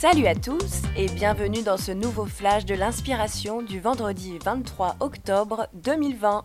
Salut 0.00 0.28
à 0.28 0.36
tous 0.36 0.82
et 0.96 1.08
bienvenue 1.08 1.64
dans 1.64 1.76
ce 1.76 1.90
nouveau 1.90 2.24
flash 2.24 2.64
de 2.64 2.76
l'inspiration 2.76 3.62
du 3.62 3.80
vendredi 3.80 4.38
23 4.38 4.94
octobre 5.00 5.66
2020. 5.72 6.44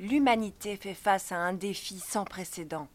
L'humanité 0.00 0.76
fait 0.76 0.94
face 0.94 1.30
à 1.30 1.36
un 1.36 1.52
défi 1.52 1.98
sans 1.98 2.24
précédent. 2.24 2.88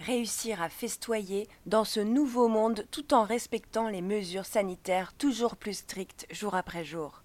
Réussir 0.00 0.60
à 0.60 0.68
festoyer 0.68 1.48
dans 1.64 1.84
ce 1.84 2.00
nouveau 2.00 2.48
monde 2.48 2.84
tout 2.90 3.14
en 3.14 3.24
respectant 3.24 3.88
les 3.88 4.02
mesures 4.02 4.44
sanitaires 4.44 5.14
toujours 5.14 5.56
plus 5.56 5.78
strictes 5.78 6.26
jour 6.30 6.54
après 6.54 6.84
jour. 6.84 7.22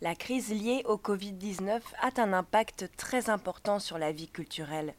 La 0.00 0.14
crise 0.14 0.50
liée 0.50 0.84
au 0.84 0.94
Covid-19 0.94 1.80
a 2.00 2.22
un 2.22 2.32
impact 2.34 2.88
très 2.96 3.30
important 3.30 3.80
sur 3.80 3.98
la 3.98 4.12
vie 4.12 4.28
culturelle. 4.28 4.94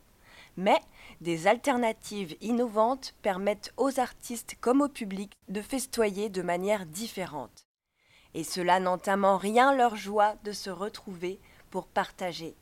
Mais 0.57 0.79
des 1.21 1.47
alternatives 1.47 2.35
innovantes 2.41 3.13
permettent 3.21 3.73
aux 3.77 3.99
artistes 3.99 4.55
comme 4.59 4.81
au 4.81 4.89
public 4.89 5.33
de 5.49 5.61
festoyer 5.61 6.29
de 6.29 6.41
manière 6.41 6.85
différente. 6.85 7.65
Et 8.33 8.43
cela 8.43 8.79
n'entame 8.79 9.25
en 9.25 9.37
rien 9.37 9.75
leur 9.75 9.95
joie 9.95 10.35
de 10.43 10.51
se 10.51 10.69
retrouver 10.69 11.39
pour 11.69 11.87
partager. 11.87 12.55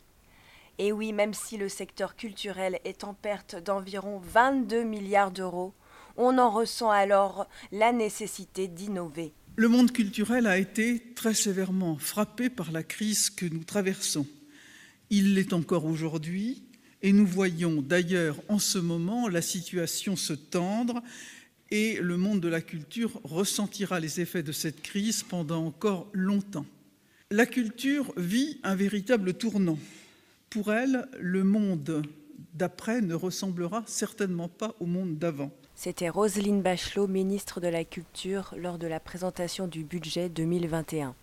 Et 0.77 0.91
oui, 0.91 1.11
même 1.11 1.33
si 1.33 1.57
le 1.57 1.67
secteur 1.67 2.15
culturel 2.15 2.79
est 2.85 3.03
en 3.03 3.13
perte 3.13 3.55
d'environ 3.55 4.19
22 4.23 4.83
milliards 4.83 5.31
d'euros, 5.31 5.73
on 6.15 6.37
en 6.37 6.49
ressent 6.49 6.89
alors 6.89 7.47
la 7.71 7.91
nécessité 7.91 8.67
d'innover. 8.67 9.33
Le 9.55 9.67
monde 9.67 9.91
culturel 9.91 10.47
a 10.47 10.57
été 10.57 11.13
très 11.15 11.33
sévèrement 11.33 11.97
frappé 11.97 12.49
par 12.49 12.71
la 12.71 12.81
crise 12.81 13.29
que 13.29 13.45
nous 13.45 13.63
traversons. 13.65 14.25
Il 15.09 15.33
l'est 15.33 15.51
encore 15.53 15.85
aujourd'hui 15.85 16.68
et 17.01 17.13
nous 17.13 17.25
voyons 17.25 17.81
d'ailleurs 17.81 18.37
en 18.49 18.59
ce 18.59 18.77
moment 18.77 19.27
la 19.27 19.41
situation 19.41 20.15
se 20.15 20.33
tendre 20.33 21.01
et 21.71 21.99
le 22.01 22.17
monde 22.17 22.41
de 22.41 22.47
la 22.47 22.61
culture 22.61 23.19
ressentira 23.23 23.99
les 23.99 24.21
effets 24.21 24.43
de 24.43 24.51
cette 24.51 24.81
crise 24.81 25.23
pendant 25.23 25.65
encore 25.65 26.07
longtemps. 26.13 26.65
La 27.31 27.45
culture 27.45 28.11
vit 28.17 28.59
un 28.63 28.75
véritable 28.75 29.33
tournant. 29.33 29.77
Pour 30.49 30.73
elle, 30.73 31.07
le 31.19 31.43
monde 31.43 32.03
d'après 32.55 33.01
ne 33.01 33.13
ressemblera 33.13 33.83
certainement 33.85 34.47
pas 34.47 34.73
au 34.79 34.87
monde 34.87 35.19
d'avant. 35.19 35.51
C'était 35.75 36.09
Roselyne 36.09 36.61
Bachelot, 36.61 37.07
ministre 37.07 37.61
de 37.61 37.67
la 37.67 37.85
Culture, 37.85 38.53
lors 38.57 38.79
de 38.79 38.87
la 38.87 38.99
présentation 38.99 39.67
du 39.67 39.83
budget 39.83 40.27
2021. 40.27 41.15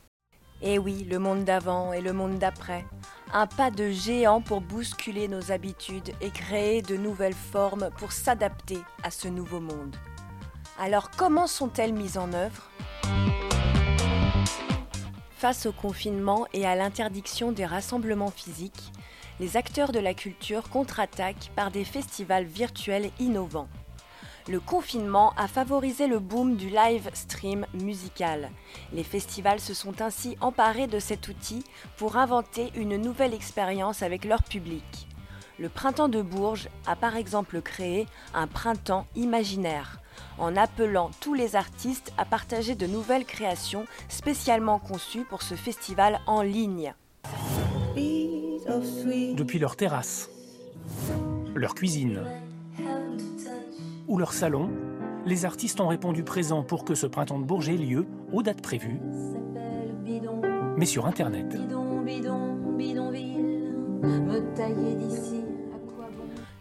Eh 0.62 0.78
oui, 0.78 1.04
le 1.04 1.18
monde 1.18 1.44
d'avant 1.44 1.92
et 1.92 2.00
le 2.00 2.12
monde 2.12 2.38
d'après. 2.38 2.84
Un 3.32 3.46
pas 3.46 3.70
de 3.70 3.90
géant 3.90 4.40
pour 4.40 4.60
bousculer 4.60 5.26
nos 5.26 5.50
habitudes 5.50 6.12
et 6.20 6.30
créer 6.30 6.80
de 6.80 6.96
nouvelles 6.96 7.34
formes 7.34 7.90
pour 7.98 8.12
s'adapter 8.12 8.78
à 9.02 9.10
ce 9.10 9.26
nouveau 9.26 9.60
monde. 9.60 9.96
Alors 10.78 11.10
comment 11.10 11.46
sont-elles 11.46 11.92
mises 11.92 12.18
en 12.18 12.32
œuvre? 12.32 12.70
Face 15.36 15.66
au 15.66 15.72
confinement 15.72 16.46
et 16.52 16.66
à 16.66 16.76
l'interdiction 16.76 17.52
des 17.52 17.66
rassemblements 17.66 18.30
physiques, 18.30 18.92
les 19.38 19.56
acteurs 19.56 19.92
de 19.92 19.98
la 19.98 20.14
culture 20.14 20.70
contre-attaquent 20.70 21.50
par 21.54 21.70
des 21.70 21.84
festivals 21.84 22.46
virtuels 22.46 23.10
innovants 23.18 23.68
le 24.48 24.60
confinement 24.60 25.32
a 25.36 25.48
favorisé 25.48 26.06
le 26.06 26.18
boom 26.18 26.56
du 26.56 26.68
live 26.68 27.10
stream 27.14 27.66
musical. 27.74 28.50
Les 28.92 29.02
festivals 29.02 29.60
se 29.60 29.74
sont 29.74 30.00
ainsi 30.00 30.36
emparés 30.40 30.86
de 30.86 31.00
cet 31.00 31.28
outil 31.28 31.64
pour 31.96 32.16
inventer 32.16 32.70
une 32.76 32.96
nouvelle 32.96 33.34
expérience 33.34 34.02
avec 34.02 34.24
leur 34.24 34.42
public. 34.42 35.08
Le 35.58 35.68
Printemps 35.68 36.08
de 36.08 36.22
Bourges 36.22 36.68
a 36.86 36.96
par 36.96 37.16
exemple 37.16 37.60
créé 37.62 38.06
un 38.34 38.46
printemps 38.46 39.06
imaginaire, 39.16 40.00
en 40.38 40.54
appelant 40.54 41.10
tous 41.20 41.34
les 41.34 41.56
artistes 41.56 42.12
à 42.18 42.24
partager 42.24 42.74
de 42.74 42.86
nouvelles 42.86 43.24
créations 43.24 43.86
spécialement 44.08 44.78
conçues 44.78 45.24
pour 45.24 45.42
ce 45.42 45.54
festival 45.54 46.20
en 46.26 46.42
ligne. 46.42 46.94
Depuis 49.34 49.58
leur 49.58 49.76
terrasse, 49.76 50.28
leur 51.54 51.74
cuisine, 51.74 52.22
ou 54.08 54.18
leur 54.18 54.32
salon, 54.32 54.70
les 55.24 55.44
artistes 55.44 55.80
ont 55.80 55.88
répondu 55.88 56.22
présent 56.22 56.62
pour 56.62 56.84
que 56.84 56.94
ce 56.94 57.06
printemps 57.06 57.38
de 57.38 57.44
Bourges 57.44 57.68
ait 57.68 57.76
lieu 57.76 58.06
aux 58.32 58.42
dates 58.42 58.62
prévues, 58.62 59.00
mais 60.76 60.86
sur 60.86 61.06
Internet. 61.06 61.56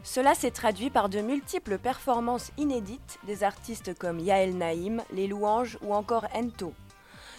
Cela 0.04 0.34
s'est 0.34 0.52
traduit 0.52 0.90
par 0.90 1.10
de 1.10 1.20
multiples 1.20 1.78
performances 1.78 2.52
inédites 2.58 3.20
des 3.26 3.44
artistes 3.44 3.98
comme 3.98 4.20
Yael 4.20 4.58
Naïm, 4.58 5.02
Les 5.12 5.28
Louanges 5.28 5.78
ou 5.82 5.94
encore 5.94 6.28
Ento. 6.34 6.74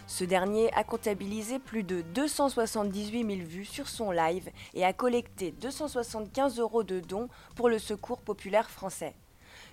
Ce 0.07 0.25
dernier 0.25 0.73
a 0.75 0.85
comptabilisé 0.85 1.59
plus 1.59 1.83
de 1.83 2.03
278 2.15 3.27
000 3.27 3.49
vues 3.49 3.65
sur 3.65 3.89
son 3.89 4.13
live 4.13 4.51
et 4.75 4.85
a 4.85 4.93
collecté 4.93 5.53
275 5.53 6.61
euros 6.61 6.85
de 6.85 7.01
dons 7.01 7.29
pour 7.57 7.69
le 7.69 7.79
Secours 7.79 8.21
populaire 8.21 8.71
français. 8.71 9.15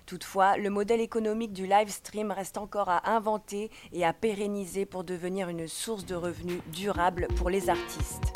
Toutefois, 0.06 0.56
le 0.56 0.70
modèle 0.70 1.00
économique 1.00 1.52
du 1.52 1.66
live 1.66 1.88
stream 1.88 2.30
reste 2.30 2.58
encore 2.58 2.88
à 2.88 3.10
inventer 3.10 3.70
et 3.92 4.04
à 4.04 4.12
pérenniser 4.12 4.86
pour 4.86 5.04
devenir 5.04 5.48
une 5.48 5.68
source 5.68 6.04
de 6.04 6.14
revenus 6.14 6.60
durable 6.72 7.26
pour 7.36 7.50
les 7.50 7.68
artistes. 7.68 8.32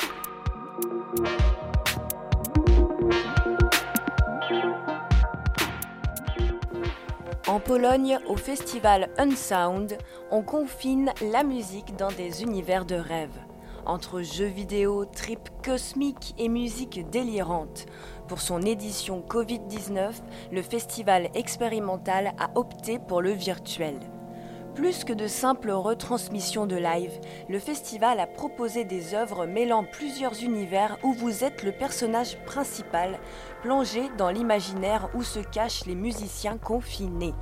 En 7.47 7.59
Pologne, 7.59 8.19
au 8.27 8.35
festival 8.35 9.09
Unsound, 9.17 9.97
on 10.29 10.43
confine 10.43 11.11
la 11.31 11.43
musique 11.43 11.95
dans 11.95 12.11
des 12.11 12.43
univers 12.43 12.85
de 12.85 12.95
rêve. 12.95 13.48
Entre 13.85 14.21
jeux 14.21 14.45
vidéo, 14.45 15.05
tripes 15.05 15.49
cosmiques 15.63 16.35
et 16.37 16.49
musique 16.49 17.09
délirante, 17.09 17.85
pour 18.27 18.41
son 18.41 18.61
édition 18.61 19.23
Covid-19, 19.27 20.11
le 20.51 20.61
festival 20.61 21.29
expérimental 21.33 22.33
a 22.37 22.51
opté 22.55 22.99
pour 22.99 23.21
le 23.21 23.31
virtuel. 23.31 23.95
Plus 24.75 25.03
que 25.03 25.13
de 25.13 25.27
simples 25.27 25.71
retransmissions 25.71 26.67
de 26.67 26.75
live, 26.75 27.19
le 27.49 27.59
festival 27.59 28.19
a 28.19 28.27
proposé 28.27 28.85
des 28.85 29.13
œuvres 29.13 29.45
mêlant 29.45 29.83
plusieurs 29.83 30.43
univers 30.43 30.97
où 31.03 31.13
vous 31.13 31.43
êtes 31.43 31.63
le 31.63 31.71
personnage 31.71 32.37
principal, 32.45 33.19
plongé 33.61 34.03
dans 34.17 34.29
l'imaginaire 34.29 35.09
où 35.15 35.23
se 35.23 35.39
cachent 35.39 35.85
les 35.85 35.95
musiciens 35.95 36.57
confinés. 36.57 37.33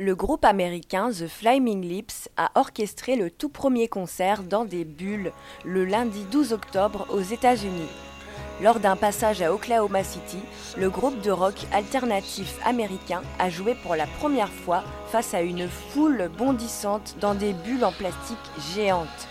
Le 0.00 0.14
groupe 0.14 0.44
américain 0.44 1.10
The 1.10 1.26
Flaming 1.26 1.82
Lips 1.82 2.28
a 2.36 2.52
orchestré 2.54 3.16
le 3.16 3.32
tout 3.32 3.48
premier 3.48 3.88
concert 3.88 4.44
dans 4.44 4.64
des 4.64 4.84
bulles 4.84 5.32
le 5.64 5.84
lundi 5.84 6.22
12 6.30 6.52
octobre 6.52 7.08
aux 7.10 7.20
États-Unis. 7.20 7.90
Lors 8.62 8.78
d'un 8.78 8.94
passage 8.94 9.42
à 9.42 9.52
Oklahoma 9.52 10.04
City, 10.04 10.38
le 10.76 10.88
groupe 10.88 11.20
de 11.22 11.32
rock 11.32 11.66
alternatif 11.72 12.60
américain 12.64 13.22
a 13.40 13.50
joué 13.50 13.74
pour 13.74 13.96
la 13.96 14.06
première 14.06 14.52
fois 14.52 14.84
face 15.08 15.34
à 15.34 15.42
une 15.42 15.66
foule 15.66 16.30
bondissante 16.38 17.16
dans 17.20 17.34
des 17.34 17.52
bulles 17.52 17.84
en 17.84 17.90
plastique 17.90 18.38
géantes. 18.76 19.26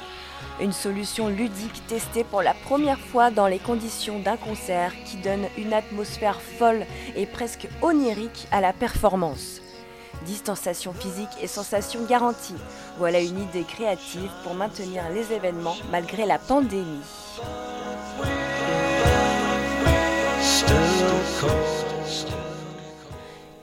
Une 0.60 0.74
solution 0.74 1.30
ludique 1.30 1.88
testée 1.88 2.26
pour 2.26 2.42
la 2.42 2.54
première 2.54 3.00
fois 3.00 3.32
dans 3.32 3.48
les 3.48 3.60
conditions 3.60 4.20
d'un 4.20 4.36
concert 4.36 4.92
qui 5.06 5.16
donne 5.16 5.46
une 5.58 5.72
atmosphère 5.72 6.42
folle 6.42 6.86
et 7.16 7.26
presque 7.26 7.70
onirique 7.82 8.50
à 8.52 8.60
la 8.60 8.74
performance. 8.74 9.62
Distanciation 10.26 10.94
physique 10.94 11.30
et 11.42 11.48
sensation 11.48 12.04
garantie. 12.06 12.56
Voilà 12.98 13.20
une 13.20 13.40
idée 13.40 13.64
créative 13.64 14.30
pour 14.44 14.56
maintenir 14.56 15.04
les 15.14 15.34
événements 15.34 15.76
malgré 15.92 16.26
la 16.26 16.40
pandémie. 16.40 17.02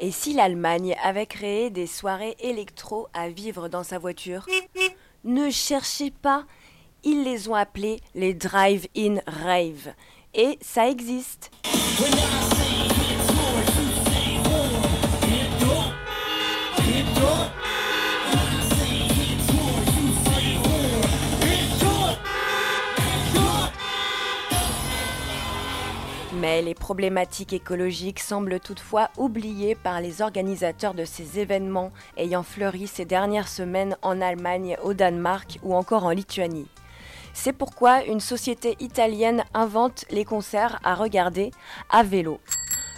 Et 0.01 0.11
si 0.11 0.35
l'Allemagne 0.35 0.97
avait 1.03 1.27
créé 1.27 1.71
des 1.71 1.87
soirées 1.87 2.37
électro 2.39 3.09
à 3.15 3.29
vivre 3.29 3.69
dans 3.69 3.85
sa 3.85 3.99
voiture? 3.99 4.47
Ne 5.25 5.51
cherchez 5.51 6.11
pas, 6.11 6.45
ils 7.05 7.25
les 7.25 7.49
ont 7.49 7.55
appelées 7.55 8.01
les 8.15 8.35
drive-in 8.35 9.17
rave. 9.27 9.95
Et 10.35 10.59
ça 10.61 10.89
existe. 10.89 11.51
Mais 26.41 26.63
les 26.63 26.75
problématiques 26.75 27.53
écologiques 27.53 28.19
semblent 28.19 28.59
toutefois 28.59 29.11
oubliées 29.17 29.75
par 29.75 30.01
les 30.01 30.21
organisateurs 30.21 30.95
de 30.95 31.05
ces 31.05 31.39
événements 31.39 31.93
ayant 32.17 32.43
fleuri 32.43 32.87
ces 32.87 33.05
dernières 33.05 33.49
semaines 33.49 33.97
en 34.03 34.21
Allemagne, 34.21 34.77
au 34.83 34.95
Danemark 34.95 35.59
ou 35.63 35.75
encore 35.75 36.05
en 36.05 36.11
Lituanie. 36.11 36.67
C'est 37.35 37.53
pourquoi 37.53 38.05
une 38.05 38.21
société 38.21 38.77
italienne 38.81 39.45
invente 39.55 40.07
les 40.11 40.25
concerts 40.25 40.81
à 40.83 40.95
regarder 40.95 41.53
à 41.91 42.03
vélo. 42.03 42.41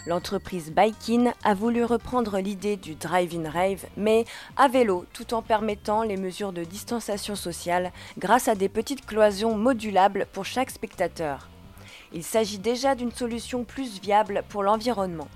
L'entreprise 0.07 0.71
Baikin 0.71 1.33
a 1.43 1.55
voulu 1.55 1.85
reprendre 1.85 2.39
l'idée 2.39 2.77
du 2.77 2.95
drive-in 2.95 3.51
rave, 3.51 3.87
mais 3.97 4.25
à 4.57 4.69
vélo, 4.69 5.05
tout 5.13 5.35
en 5.35 5.43
permettant 5.43 6.05
les 6.05 6.17
mesures 6.17 6.53
de 6.53 6.65
distanciation 6.65 7.35
sociale 7.35 7.93
grâce 8.19 8.49
à 8.49 8.55
des 8.55 8.69
petites 8.69 9.05
cloisons 9.05 9.57
modulables 9.57 10.27
pour 10.33 10.45
chaque 10.45 10.71
spectateur. 10.71 11.49
Il 12.17 12.23
s'agit 12.23 12.59
déjà 12.59 12.95
d'une 12.95 13.13
solution 13.13 13.65
plus 13.65 14.01
viable 14.01 14.43
pour 14.49 14.63
l'environnement. 14.63 15.29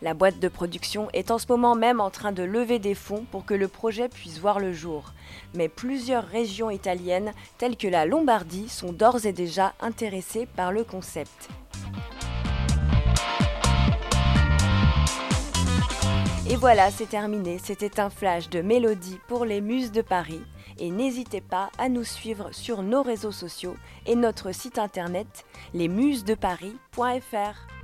La 0.00 0.14
boîte 0.14 0.38
de 0.38 0.46
production 0.46 1.08
est 1.12 1.32
en 1.32 1.38
ce 1.38 1.46
moment 1.48 1.74
même 1.74 2.00
en 2.00 2.08
train 2.08 2.30
de 2.30 2.44
lever 2.44 2.78
des 2.78 2.94
fonds 2.94 3.26
pour 3.32 3.44
que 3.44 3.52
le 3.52 3.66
projet 3.66 4.08
puisse 4.08 4.38
voir 4.38 4.60
le 4.60 4.72
jour. 4.72 5.12
Mais 5.54 5.68
plusieurs 5.68 6.24
régions 6.24 6.70
italiennes, 6.70 7.32
telles 7.58 7.76
que 7.76 7.88
la 7.88 8.06
Lombardie, 8.06 8.68
sont 8.68 8.92
d'ores 8.92 9.26
et 9.26 9.32
déjà 9.32 9.74
intéressées 9.80 10.46
par 10.46 10.70
le 10.70 10.84
concept. 10.84 11.48
Et 16.48 16.54
voilà, 16.54 16.92
c'est 16.92 17.08
terminé. 17.08 17.58
C'était 17.58 17.98
un 17.98 18.08
flash 18.08 18.50
de 18.50 18.60
mélodie 18.60 19.18
pour 19.26 19.44
les 19.44 19.60
Muses 19.60 19.90
de 19.90 20.02
Paris. 20.02 20.42
Et 20.80 20.90
n'hésitez 20.90 21.42
pas 21.42 21.70
à 21.78 21.88
nous 21.88 22.04
suivre 22.04 22.50
sur 22.52 22.82
nos 22.82 23.02
réseaux 23.02 23.32
sociaux 23.32 23.76
et 24.06 24.16
notre 24.16 24.52
site 24.52 24.78
internet 24.78 25.44
lesmusesdeparis.fr. 25.74 27.79